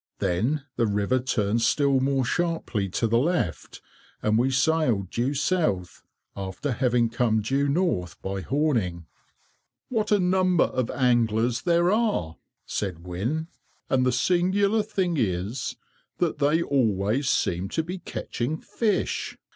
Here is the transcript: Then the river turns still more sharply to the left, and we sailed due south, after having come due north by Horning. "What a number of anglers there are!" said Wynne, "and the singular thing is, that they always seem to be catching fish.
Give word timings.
Then 0.17 0.63
the 0.77 0.87
river 0.87 1.19
turns 1.19 1.63
still 1.63 1.99
more 1.99 2.25
sharply 2.25 2.89
to 2.89 3.05
the 3.05 3.19
left, 3.19 3.83
and 4.23 4.35
we 4.35 4.49
sailed 4.49 5.11
due 5.11 5.35
south, 5.35 6.01
after 6.35 6.71
having 6.71 7.07
come 7.07 7.39
due 7.43 7.67
north 7.69 8.19
by 8.23 8.41
Horning. 8.41 9.05
"What 9.89 10.11
a 10.11 10.17
number 10.17 10.63
of 10.63 10.89
anglers 10.89 11.61
there 11.61 11.91
are!" 11.91 12.37
said 12.65 13.05
Wynne, 13.05 13.49
"and 13.91 14.03
the 14.03 14.11
singular 14.11 14.81
thing 14.81 15.17
is, 15.17 15.75
that 16.17 16.39
they 16.39 16.63
always 16.63 17.29
seem 17.29 17.69
to 17.69 17.83
be 17.83 17.99
catching 17.99 18.57
fish. 18.57 19.37